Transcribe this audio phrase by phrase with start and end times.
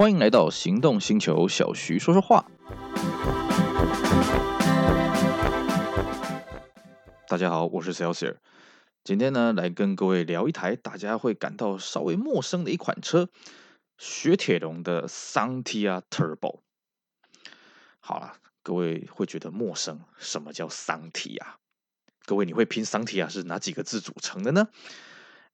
[0.00, 2.50] 欢迎来到行动星球，小徐说说话。
[7.28, 8.36] 大家好，我是 Celsius，
[9.04, 13.28] 今天呢来跟各位聊一台大家会感到稍微陌生的一款车——
[14.00, 16.60] 雪铁龙的 Santia Turbo。
[17.98, 21.44] 好了，各位会觉得陌生，什么叫 Santia？
[22.24, 24.68] 各位你会拼 Santia 是哪几个字组成的呢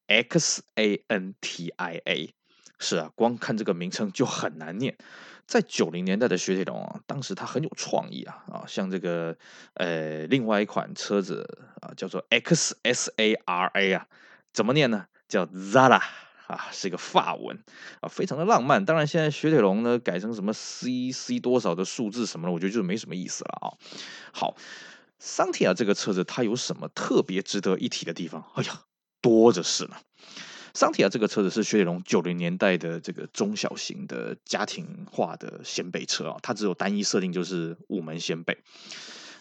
[0.07, 2.33] ？X A N T I A。
[2.79, 4.97] 是啊，光看这个名称就很难念。
[5.47, 9.37] 在九零年代的雪铁龙啊，当时它很有创意啊啊，像这个
[9.75, 14.09] 呃，另外一款车子啊，叫做 X S A R A 啊，
[14.53, 15.07] 怎么念呢？
[15.29, 16.01] 叫 Zara
[16.49, 17.63] 啊，是一个法文
[18.01, 18.85] 啊，非常的浪漫。
[18.85, 23.79] 当然，现在雪铁龙呢改成什么 C C 多少的数字什么的，我觉得就没什么意思了啊。
[24.33, 24.57] 好，
[25.21, 28.45] 桑提亚这个车子它有什么特别值得一提的地方？
[28.55, 28.83] 哎呀，
[29.21, 29.97] 多着是呢。
[30.77, 38.59] 桑提亚这个车子是雪铁龙九零年代的这个中小型的家庭化的掀背车啊，它只有单一设定就是五门掀背。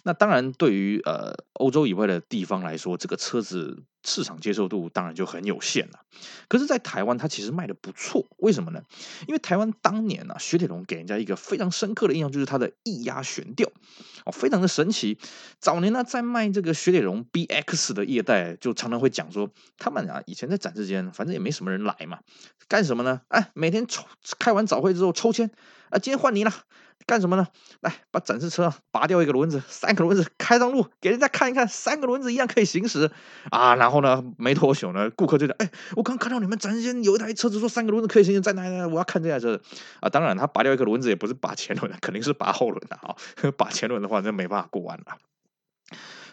[0.08, 6.02] 那当然，对于呃欧洲以外的地方来说，这个车子市场接受度当然就很有限了。
[6.48, 8.84] 可是，在台湾它其实卖得不错，为什么呢？
[9.28, 13.68] 因为台湾当年啊，雪铁龙给人家一个非常深刻的印象，就是它的液压悬吊
[14.26, 15.18] 哦，非常的神奇。
[15.60, 22.20] 早年呢，在卖这个雪铁龙 BX 的业代，就常常会讲说，他们啊以前在展示间，反正也没什么人来嘛，
[22.68, 23.22] 干什么呢？
[23.30, 24.06] 哎，每天抽
[24.38, 25.50] 开完早会之后抽签
[25.90, 26.54] 啊，今天换你了。
[27.08, 27.48] 干什么呢？
[27.82, 33.12] 来，把展示车拔掉一个轮子，三个轮子开上路，给人家看一看，三个轮子一样可以行驶
[33.52, 33.76] 啊。
[33.76, 38.92] 然后呢，没多久呢，顾客就讲：“哎，我刚看到你们展示间有一台车子，说三个轮子可以行驶，在哪里？
[38.92, 39.64] 我要看这台车子
[40.00, 43.16] 啊。”当然，他拔掉一个轮子也不是拔前轮的，肯定是拔后轮的啊。
[43.56, 45.18] 拔前轮的话，那没办法过弯了。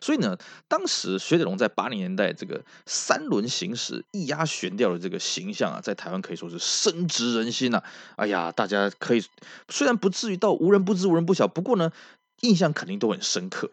[0.02, 0.36] 所以呢，
[0.66, 7.84] 当时雪铁龙在八零年代这个三轮行驶、液压悬吊的这个形象啊，在台湾可以说是深植人心呐、啊。
[8.16, 9.24] 哎呀，大家可以
[9.68, 11.92] 虽然不至于到无人不知、无人不晓，不过呢，
[12.40, 13.70] 印象肯定都很深刻。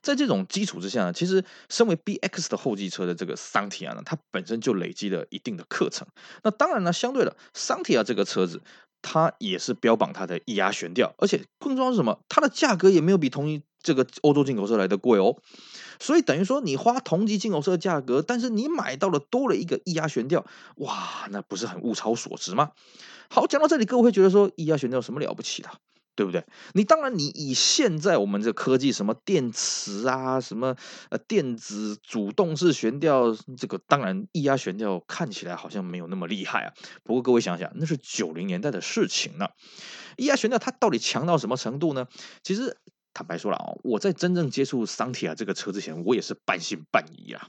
[0.00, 6.06] 在这种基础之下呢，其实身为 BX 的后继车的这个桑提亚呢，它本身就累积了一定的课程。
[6.44, 8.62] 那当然呢，相对的，桑提亚这个车子，
[9.02, 12.20] 它也是标榜它的液压悬吊，而且更重要是什么？
[12.28, 15.36] 它的价格也没有比同一这个欧洲进口车来的贵哦。
[16.00, 20.46] 所以等于说，你花同级进口车的价格，但是你买到了多了一个液压悬吊，
[20.76, 22.70] 哇，那不是很物超所值吗？
[23.28, 25.70] 好，讲到这里，各位会觉得说，液压悬吊有什么了不起的，
[26.14, 26.44] 对不对？
[26.74, 30.76] 你当然，你以现在我们这科技，什么电磁啊，什么
[31.10, 36.72] 呃电子主动式悬吊，这个当然液压悬吊看起来好像没有那么厉害啊。
[37.02, 39.48] 不过各位想想，那是九零年代的事情呢。
[40.16, 42.06] 液压悬吊它到底强到什么程度呢？
[42.42, 42.78] 其实。
[43.14, 47.46] 坦白说了啊，我在真正接触桑提亚这个车之前，我也是半信半疑啊。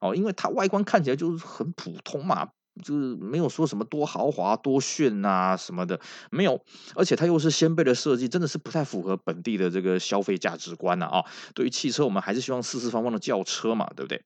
[0.00, 2.48] 哦，因为它外观看起来就是很普通嘛，
[2.82, 6.60] 就是没有说什么多豪华、多炫啊什么的，没有。
[6.94, 11.24] 而且它又是掀背的设计，真的是不太符合本地的这个消费价值观呐啊。
[11.54, 14.22] 对于汽车，我们还是希望四四方方的轿车嘛，对不对？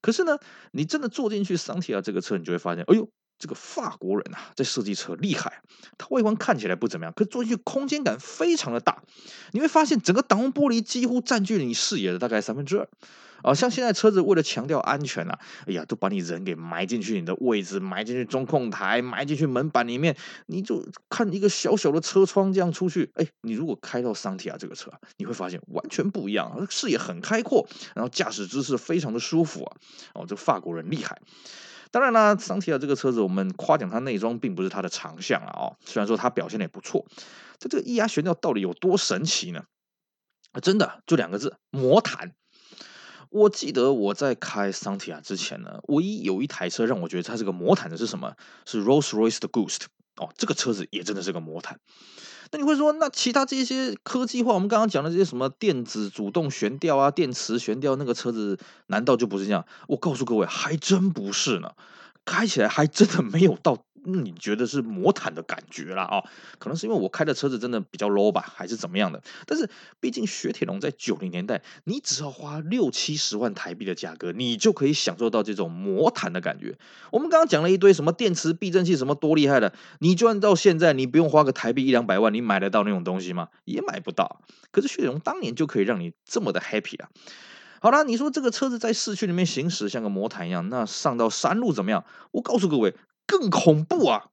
[0.00, 0.38] 可是呢，
[0.72, 3.08] 你真的坐进去桑提亚这个车，你就会发现，哎呦。
[3.36, 5.60] 这个法国人啊，在设计车厉害，
[5.98, 9.02] 它外观看起来不怎么样，可坐进去空间感非常的大。
[9.50, 12.88] 你会发现整个挡风玻璃几乎占据了你视野的大概三分之二。
[13.44, 20.16] 啊，像现在车子为了强调安全啊，哎呀，都把你人给埋进去你的位置，埋进去中控台，埋进去门板里面，
[20.46, 23.10] 你就看一个小小的车窗这样出去。
[23.16, 29.76] 哎，你如果开到桑提亚这个车，你会发现完全不一样，视野很开阔，然后驾驶姿势非常的舒服啊。
[30.14, 31.20] 哦，这法国人厉害。
[31.90, 35.52] 当然啦，桑提亚这个车子，我们夸奖它内装，并不是它的长项啊。
[35.54, 37.04] 哦，虽然说它表现的也不错，
[37.58, 39.64] 这这个液压悬吊到底有多神奇呢？
[40.52, 42.32] 啊，真的就两个字：魔毯。
[43.34, 48.36] 我记得我在开桑提亚之前呢，唯一有一台车让我觉得它是个魔毯的是什么？
[48.64, 49.86] 是 Rolls-Royce 的 Ghost。
[50.18, 51.80] 哦，这个车子也真的是个魔毯。
[52.52, 58.56] 那你会说，那其他这些科技化，我们刚刚讲的这些什么电子主动悬吊啊、电池悬吊，那个车子
[58.86, 59.66] 难道就不是这样？
[59.88, 61.72] 我告诉各位，还真不是呢，
[62.24, 63.84] 开起来还真的没有到。
[64.04, 66.22] 你觉得是魔毯的感觉啦啊？
[66.58, 69.22] 可能是因为我开的车子真的比较 low 吧，还是怎么样的？
[69.46, 69.68] 但是
[69.98, 76.76] 毕竟雪铁龙在九零年代，你只要花六七十万台币的价格，你就可以享受到这种魔毯的感觉。
[77.10, 83.48] 我们刚刚讲了一堆什么电池避震器，什么多厉害的，你就按照现在，你不用花个台币一两百万，你买得到那种东西吗？
[83.64, 84.40] 也买不到。
[84.70, 87.08] 可是雪铁龙当年就可以让你这么的 happy 啊！
[87.80, 92.04] 好啦，你说这个车子在市区里面行驶像个魔毯一样，那上到山路怎么样？
[92.32, 92.94] 我告诉各位。
[93.26, 94.26] 更恐怖啊！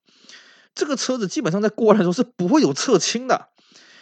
[0.73, 3.49] 这个车子基本上在过弯的时候是不会有侧倾的。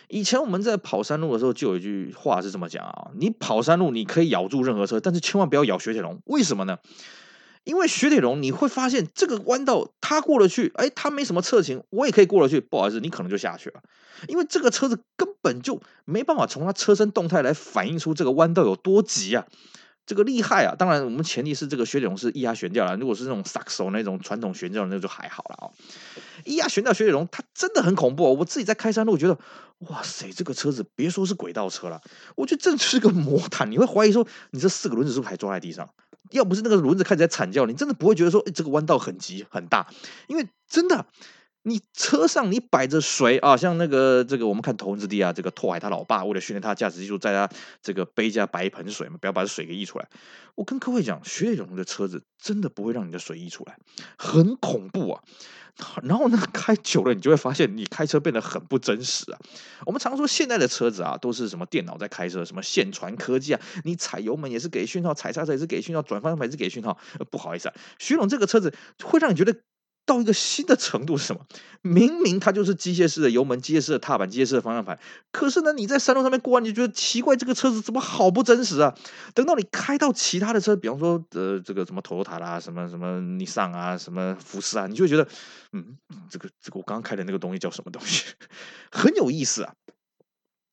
[0.07, 6.19] 以前我们在跑山路的时候，就有一句话是这么讲啊：你跑山路你可以咬住任何车，但是千万不要咬雪铁龙。
[6.25, 6.77] 为什么呢？
[7.65, 12.59] 因为雪铁龙你会发现这个弯道它过得去，哎，它没什么侧倾，我也可以过得去。
[12.59, 13.81] 不好意思，你可能就下去了，
[14.27, 19.45] 因为这个车子根本就没办法从它车身动态来反映出这个弯道有多急啊。
[20.09, 20.73] 这个厉害啊！
[20.75, 22.95] 当然，我们前提是这个雪铁龙是液压悬吊啦。
[22.95, 25.69] 如果是那种 Saxo 那种传统悬吊，那就还好了啊。
[26.45, 28.33] 液压悬吊雪铁龙它真的很恐怖哦。
[28.33, 29.37] 我自己在开山路，觉得
[29.81, 32.01] 哇塞，这个车子别说是轨道车了，
[32.35, 33.69] 我觉得这是个魔毯。
[33.69, 35.87] 你会怀疑说，你这四个轮子是不是还抓在地上？
[36.31, 39.85] 要不是那个轮子开始在惨叫，你真的不会觉得说，哎，这个弯道很急很大，
[40.25, 41.05] 因为真的。
[41.63, 47.49] 你车上你摆着水啊，像那个这个我们看《头文字 D》啊，这个拓海他老爸为了训练他驾驶技术，在他
[47.81, 50.07] 这个杯架摆一盆水嘛，不要把这水给溢出来。
[50.55, 53.77] 我跟各位讲，雪铁龙的车子真的不会让你的水溢出来，
[54.17, 55.23] 很恐怖啊。
[56.03, 59.39] 然后呢，开久了你就会发现，你开车变得很不真实啊。
[59.85, 66.97] 我们常说现在的车子啊，都是什么电脑在开车，什么线传科技啊，你踩油门也是给讯号，踩刹车也是给讯号，转方向盘也是给讯号。
[67.31, 68.73] 不好意思啊，雪铁龙这个车子
[69.03, 69.55] 会让你觉得。
[70.09, 71.45] 到一个新的程度是什么？
[71.81, 74.99] 明明它就是机械式的油门、机械式的踏板、机械式的方向盘，
[75.31, 78.97] 可是呢，你在山路上面过弯，你就觉得奇怪，这个车子怎么好不真实啊？
[79.35, 85.27] 等到你开到其他的车，比方说呃，这个什么 Toyota 啦，什么什么 Nissan 啊，什么福斯啊，你就会觉得，
[85.73, 85.95] 嗯，
[86.29, 88.25] 这个这个我刚刚开的那个东西叫什么东西？
[88.91, 89.73] 很有意思啊。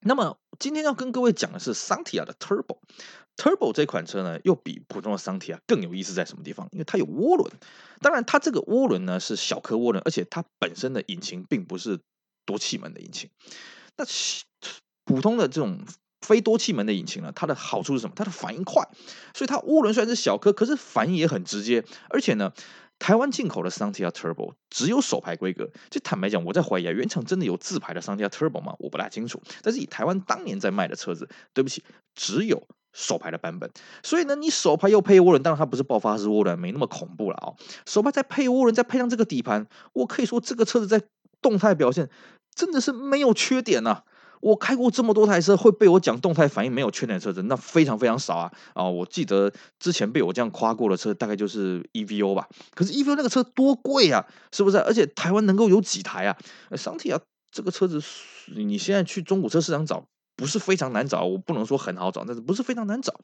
[0.01, 2.79] 那么今天要跟各位讲的是桑提亚的 Turbo。
[3.37, 6.69] Turbo 这款车呢，又比普通的桑提亚更有意思在什么地方？
[6.73, 7.53] 因为它有涡轮。
[8.01, 12.01] 当然，它这个涡轮呢是小颗涡轮，而且它本身的引擎并不是
[12.47, 13.29] 多气门的引擎。
[13.97, 14.05] 那
[15.05, 15.81] 普通的这种
[16.23, 18.15] 非多气门的引擎呢，它的好处是什么？
[18.17, 18.89] 它的反应快，
[19.35, 21.85] 所以它涡轮虽然是小颗，可是反应也很直接。
[22.09, 22.53] 而且呢，
[22.99, 25.71] 台湾进口的桑提亚 Turbo 只有手排规格。
[25.91, 28.75] 就坦白讲，我在怀疑啊，原厂真的有自排的桑提亚 Turbo 吗？
[28.79, 29.43] 我不大清楚。
[29.63, 31.85] 但是以台湾当年在卖的车子，对不起，
[32.15, 32.67] 只有。
[32.99, 33.71] 手排的版本，
[34.03, 37.57] 所以呢，你手排又配涡轮，当然它不是爆发式涡轮，没那么恐怖了啊、哦。
[37.85, 41.03] 手排再配涡轮，再配上这个底盘，我可以说这个车子在
[41.43, 42.09] 动态表现
[42.55, 44.03] 真的是没有缺点呐、
[44.41, 52.49] 我开过这么多台车，会被我讲动态反应没有缺点的车子，那非常非常少啊啊、我记得之前被我这样夸过的车，大概就是 EVO 吧。
[52.75, 54.79] 可是 EVO 那个车多贵啊，是不是？
[54.79, 56.37] 而且台湾能够有几台啊？
[56.77, 57.21] 桑提亚
[57.51, 58.03] 这个车子，
[58.57, 60.07] 你现在去中古车市场找。
[60.37, 63.19] 不是非常难找，我不能说很好找，但是不是非常难找。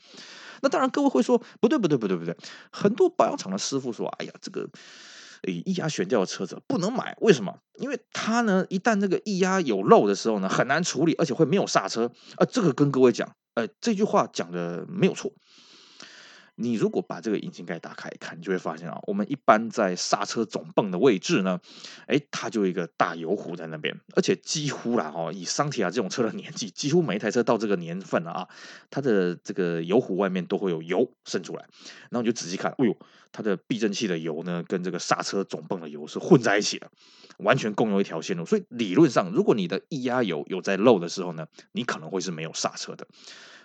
[0.62, 2.36] 那当然，各位会说不对，不对，不对，不对。
[2.70, 4.68] 很多保养厂的师傅说：“哎呀，这个
[5.42, 7.58] 诶，液压悬吊的车子不能买，为什么？
[7.78, 12.10] 因为它呢，一旦那个液压有漏的时候呢，很难处理，而且会没有刹车。
[12.36, 15.32] 啊，这个跟各位讲，呃，这句话讲的没有错。”
[16.54, 21.60] 你如果把这个引擎盖打开一看，你就会发现啊，我们一般在刹车总泵的位置呢，
[22.06, 28.48] 哎，它就一个大油壶在那边，而且几乎啦哦，以桑提亚这种车的年纪，几乎每一台车到这个年份了啊，
[28.90, 31.66] 它的这个油壶外面都会有油渗出来，
[32.10, 32.96] 然后你就仔细看，哎呦，
[33.32, 36.90] 它的避震器的油呢，跟这个刹车总泵的油是混在一起的，
[37.38, 43.06] 完全共用一条线路，所以理论上，如果你的液压油有在漏的时候呢，你可能会是没有刹车的。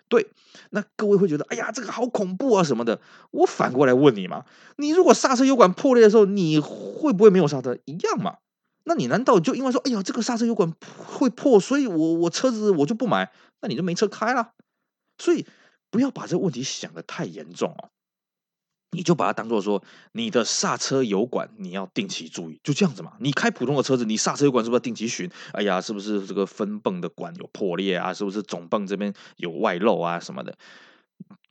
[0.09, 0.27] 对，
[0.69, 2.99] 那各位会觉得，哎呀，这个好恐怖啊什么的。
[3.31, 4.45] 我反过来问你嘛，
[4.77, 7.77] 你如果刹车油管破裂的时候，你会不会没有刹车？
[7.85, 8.37] 一样嘛。
[8.85, 13.31] 那你难道就因为说，哎呀，这个刹车油管会破，所以我我车子我就不买？
[13.61, 14.53] 那你就没车开了。
[15.17, 15.45] 所以
[15.89, 17.89] 不要把这个问题想的太严重哦。
[18.91, 23.13] 你就把它当做说，你的刹车油管你要定期注意，就这样子嘛。
[23.19, 25.29] 你开普通的车子，你刹车油管是不是要定期巡？
[25.51, 28.13] 哎呀，是不是这个分泵的管有破裂啊？
[28.13, 30.57] 是不是总泵这边有外漏啊什么的？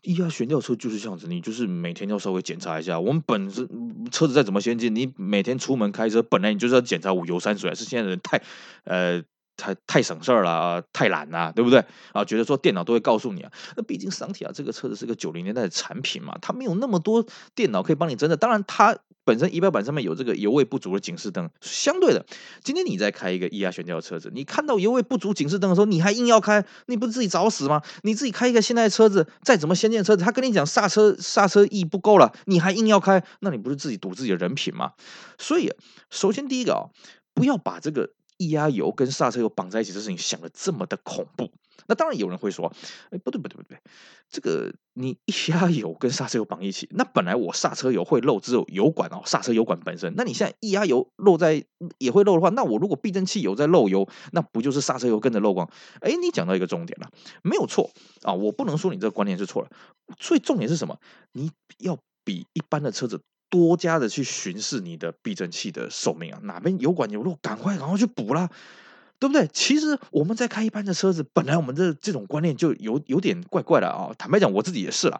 [0.02, 2.98] 液压悬吊车就是这样子，你就是每天要稍微检查一下。
[2.98, 3.68] 我们本身
[4.10, 8.42] 车子再怎么先进，你每天出门开车，本来你就是要检查五油三水，是现在人太
[8.84, 9.22] 呃。
[9.56, 12.24] 太太省事儿了啊，太懒了，对不对啊？
[12.24, 13.50] 觉得说电脑都会告诉你啊。
[13.76, 18.36] 那毕竟桑提亚这个车子是个九零年代的产品嘛，它没有那么多电脑可以帮你真的。
[18.36, 21.50] 当然，它本身仪表板上面有这个油位不足的警示灯。
[21.60, 22.24] 相对的，
[22.62, 27.82] 今天你在开一个液压悬吊的车子，你看到油位不足警示灯的时候，你还硬要开，你不是自己找死吗？
[28.02, 34.92] 你自己开一个现代车子，再怎么先进车子，他跟你讲刹车刹车翼不够了，你还硬要开，那你不是自己赌自己的人品吗？
[35.38, 35.72] 所以，
[36.10, 36.86] 首先第一个啊，
[37.34, 38.10] 不要把这个。
[38.38, 41.50] 液压油跟刹车油绑在一起，这事情想的这么的恐怖。
[41.88, 42.72] 那当然有人会说，
[43.10, 43.78] 哎，不对不对不对，
[44.28, 50.12] 这个你液压油跟刹车油绑一起，那本来我刹车油会漏，只有油管哦，刹车油管本身。
[50.16, 51.64] 那你现在液压油漏在
[51.98, 55.70] 也会漏的话，那我如果避震器有在漏油，那不就是刹车油跟着漏光？
[56.00, 57.10] 哎，你讲到一个重点了，
[57.42, 57.90] 没有错
[58.22, 59.68] 啊，我不能说你这个观念是错了。
[60.18, 60.98] 所以重点是什么？
[61.32, 63.20] 你要比一般的车子。
[63.50, 68.50] 多加的去巡视你的避震器的寿命啊，哪边油管有漏，赶快赶快去补啦。
[69.18, 69.48] 对不对？
[69.50, 74.10] 其实我们在开一般的车子，本来我们的这种观念就有有点怪怪的啊。
[74.18, 75.18] 坦白讲，我自己也是啦。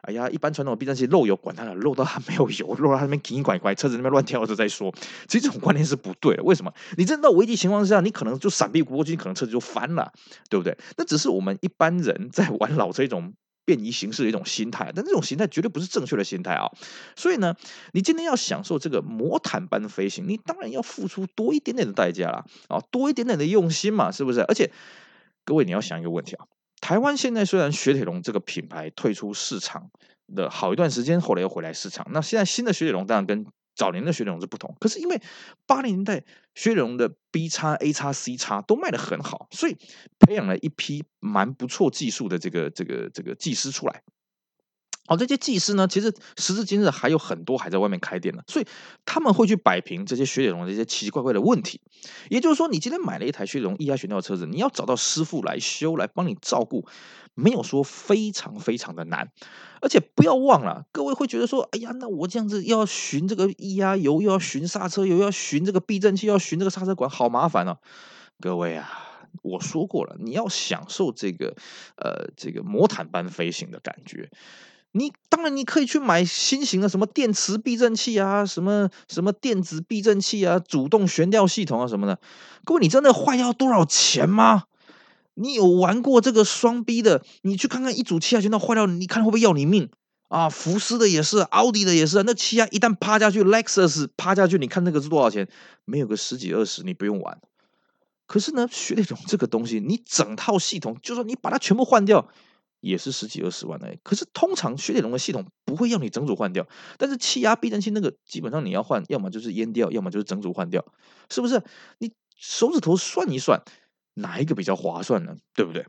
[0.00, 4.92] 哎呀，一般传统的避震器漏油，管它了，漏到它没有油，漏到它那边奇奇怪怪，车子那边乱跳着再说。
[5.28, 6.42] 其实这种观念是不对的。
[6.42, 6.74] 为什么？
[6.96, 10.12] 你真到危急情况之下，你可能就闪避不过去，你可能车子就翻了，
[10.50, 10.76] 对不对？
[10.96, 13.32] 那只是我们一般人在玩老车一种。
[13.66, 16.70] 便宜行事的一种心态，但这种心态绝对不是正确的心态啊！
[17.16, 17.54] 所以呢，
[17.92, 24.40] 你今天要享受这个魔毯般的飞行，你当然要付出多一点点的代价啦，啊，多一点点的用心嘛，是不是？
[24.42, 24.70] 而且，
[25.44, 26.46] 各位你要想一个问题啊，
[26.80, 29.90] 台湾现在虽然雪铁龙这个品牌退出市场
[30.34, 33.44] 的好一段时间，后来又回来市场，那现在新的雪铁龙当然跟
[33.76, 35.20] 早年的雪铁龙是不同，可是因为
[35.66, 39.76] 八零年代雪铁龙的 B 叉 A 叉 C 叉都卖的很好，所以
[40.18, 44.02] 培养了一批蛮不错技术的这个这个这个技师出来。
[45.06, 48.66] 好，这些技师呢，其实时至今日还有很多还在外面开店呢，所以
[49.04, 51.80] 他们会去摆平这些雪铁龙这些奇奇怪怪的问题。
[52.28, 56.86] 也就是说，你今天买了一台雪铁龙液压悬吊的车子，你要找到师傅来修，来帮你照顾，
[57.34, 59.30] 没有说非常非常的难。
[59.80, 67.78] 而且不要忘了，各位会觉得说，哎呀，那我这样子要寻这个液压油，又要寻刹车油，又要寻这个避震器，又要寻这个刹车管，好麻烦哦。
[68.40, 68.90] 各位啊，
[69.42, 71.54] 我说过了，你要享受这个
[71.96, 74.30] 呃这个魔毯般飞行的感觉。
[74.96, 82.18] 你当然你可以去买新型的什么电磁避震器啊，什么什么电子避震器啊，主动悬吊系统啊什么的。
[82.64, 84.64] 各位，你知道那坏要多少钱吗？
[85.34, 87.22] 你有玩过这个双 B 的？
[87.42, 89.90] 你去看看一组气压悬吊坏掉，你看会不会要你命
[90.28, 90.48] 啊？
[90.48, 92.22] 福斯的也是，奥迪的也是。
[92.22, 95.46] 那气压一旦趴下去，Lexus 趴下去，你看那个是多少钱？
[95.84, 97.38] 没有个十几二十，你不用玩。
[98.26, 102.26] 可是呢，雪铁龙这个东西，你整套系统，就算你把它全部换掉。
[102.86, 106.66] 也是十几二十万呢，可是通常雪铁龙的系统不会要你整组换掉，
[106.98, 110.84] 但是气压避震器那个基本上你要换，要么就是淹掉，要么就是整组换掉，
[111.30, 111.62] 是不是？
[111.98, 113.62] 你手指头算一算，
[114.14, 115.36] 哪一个比较划算呢？
[115.54, 115.84] 对不对？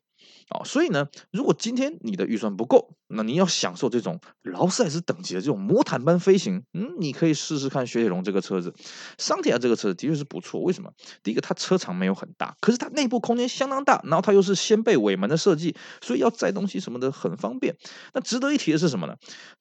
[0.50, 8.74] 哦，所以呢，如果今天你的预算不够，那你要享受这种劳斯莱斯等级的这种魔毯般飞行，嗯，你可以试试看雪铁龙这个车子。
[9.18, 10.92] 桑提亚这个车子的确是不错，为什么？
[11.22, 17.76] 第一个，它车长没有很大，可是它内部空间相当大，然后它又是掀背尾门的设计，所以要载东西什么的很方便。
[18.14, 19.16] 那值得一提的是什么呢？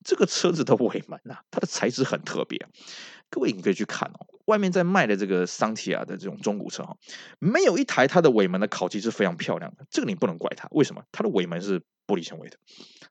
[0.04, 2.64] 这个车子的尾门啊，它的材质很特别。
[3.28, 6.96] 各位，你可以去看哦，外面在卖的这个桑提亚的这种中古车哈，
[7.38, 9.84] 没有一台它的尾门的烤漆是非常漂亮的。
[9.90, 11.02] 这个你不能怪它，为什么？
[11.12, 12.56] 它的尾门是玻璃纤维的，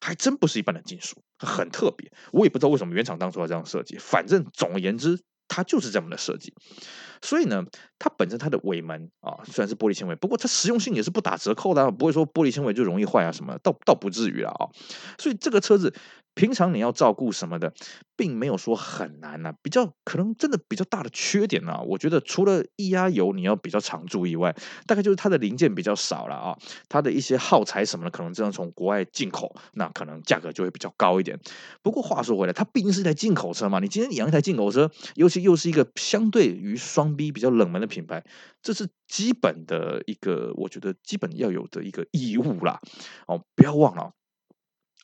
[0.02, 2.12] 还真不是一般的金属，很特别。
[2.32, 5.20] 我也不知道为什么原厂当初要这样设计，反正总而言之。
[5.48, 6.56] 它就是这么的设计，
[7.22, 7.64] 所以呢，
[8.00, 14.66] 它本身它的尾门啊，虽然是玻璃纤维，不过它实用性也是不打折扣的啊，不会说玻璃纤维就容易坏啊什么，倒倒不至于了啊。
[15.20, 15.94] 所以这个车子
[16.36, 17.74] 平常你要照顾什么的，
[18.16, 19.54] 并没有说很难呐。
[19.64, 26.58] 比较可能真的比较大的缺点呢，我觉得除了液压油你要比较常注意外，大概就是它的零件比较少了啊。
[26.90, 31.40] 它的一些耗材什么的，可能这样从国外进口，那可能价格就会比较高一点。
[31.82, 38.24] 不过话说回来，它毕竟是一台进口车嘛，你今天养一台进口车，尤其又是一个相对于双 B 比较冷门的品牌，
[38.62, 42.82] 这是基本的一个，我觉得基本要有的一个义务啦。
[43.26, 44.12] 哦，不要忘了。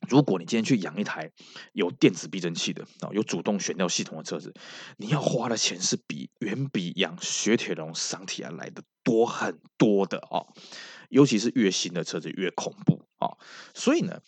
[0.10, 1.32] 如果你今天去养一台
[1.74, 4.54] 有电子避震器的啊，有主动悬吊系统的车子，
[4.98, 10.46] 你要花的钱是比远比养雪铁龙桑提亚来的多很多的啊，
[11.10, 13.38] 尤其是越新的车子越恐怖啊，
[13.74, 14.22] 所以呢。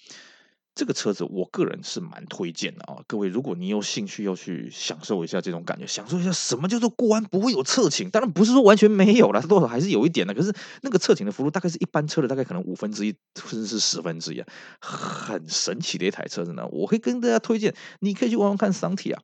[0.75, 2.98] 这个车子，我个人是蛮推荐的啊！
[3.06, 10.34] 各位，如果你有兴趣要去享受一下这种感觉，享受一下什么叫做过弯不会有侧倾，当然不是说完全没有了，多少还是有一点的。
[10.34, 10.51] 可是
[10.82, 14.48] 那个侧倾的幅度大概是一般车的大概可能五分之一，甚至是十分之一啊，
[14.80, 16.68] 很神奇的一台车子呢。
[16.72, 19.20] 我会跟大家推荐，你可以去玩玩看桑提亚。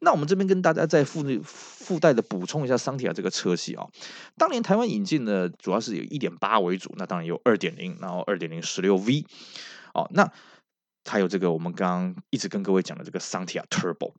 [0.00, 3.86] 那我们这边跟大家再附附带的补充一下桑提亚这个车系啊。
[4.38, 9.26] 当年台湾引进的主要是以一点八为主，那当然有二点零，然后二点零十六 V
[9.92, 10.32] 哦，那。
[11.08, 14.14] 还有这个，我们刚刚一直跟各位讲的这个桑提亚 Turbo，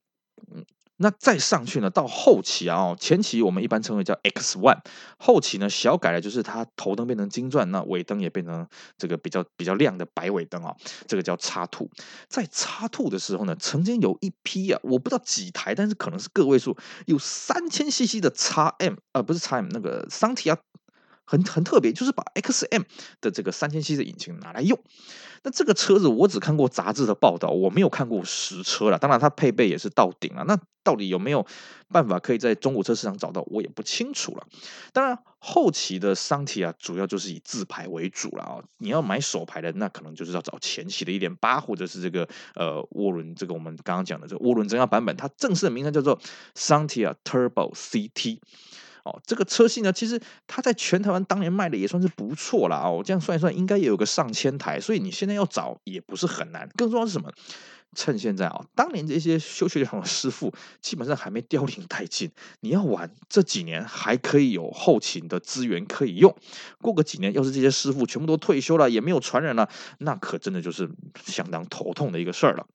[0.54, 0.66] 嗯，
[0.98, 4.80] 那再上去呢，到后期啊，前期我们一般称为叫 X One，
[5.18, 10.76] 后期呢小改了，就是它头灯变成金钻，那尾灯也变成这个比较比较亮的白尾灯啊，
[11.08, 11.90] 这个叫 X Two。
[12.30, 16.78] 在 X Two 的时候呢，曾经有一批啊，我不知道几台，但是可能是个位数，
[17.08, 20.58] 有三千 CC 的 X M，呃，不是 X M，那个桑提亚。
[21.26, 22.84] 很很特别，就是把 XM
[23.22, 24.80] 的这个三千 cc 的引擎拿来用。
[25.44, 28.98] 那这个车子我只看过杂志的报道，我没有看过实车了。
[28.98, 30.44] 当然，它配备也是到顶了。
[30.46, 31.46] 那到底有没有
[31.90, 34.48] 办法可以在中古车市场找到，我也不清楚了。
[34.92, 38.64] 当然，后期的桑提亚主要就是以自排为主了啊。
[38.80, 46.20] 你要买手排的，那可能就是要找前期的一点八，或者是这个呃涡轮，这个我们刚刚讲的这个涡轮增压版本，它正式的名称叫做
[46.56, 48.40] 桑提亚 Turbo CT。
[49.06, 52.78] 哦，这个车系呢，其实它在全台湾当年卖的也算是不错啦。
[52.78, 56.68] 哦，这样算一算，应该也有个上千台，所以你现在要找也不是很难。
[56.76, 57.32] 更重要是什么？
[57.96, 66.36] 趁现在啊，当年这些修雪铁龙的师傅基本上还没凋零殆尽，你要玩这几年还可以有后勤的资源可以用。
[66.82, 69.70] 过个几年，要是这些师傅全部都退休了，也没有传人了，
[70.00, 70.90] 那可真的就是
[71.24, 72.66] 相当头痛的一个事儿了。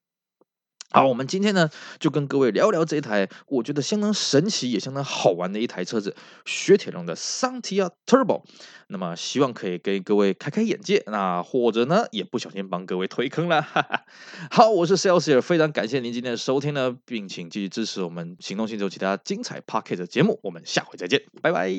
[0.92, 8.42] 好，我们今天呢就跟各位聊聊这一台我觉得相当神奇也相当好玩的一台车子——雪铁龙的 Santia Turbo。
[8.88, 13.62] 那么希望可以给各位开开眼界，那或者呢也不小心帮各位推坑了。
[13.62, 14.02] 哈哈。
[14.50, 20.40] 好，我是 Celsius，非常感谢您今天的收听呢，并请继续支持我们行动星球其他精彩 Pocket 节目。
[20.42, 21.70] 我们下回再见，拜拜。